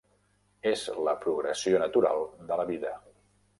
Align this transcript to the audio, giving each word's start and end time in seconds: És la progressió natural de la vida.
És 0.69 0.85
la 1.09 1.13
progressió 1.27 1.83
natural 1.85 2.27
de 2.51 2.61
la 2.63 2.69
vida. 2.75 2.97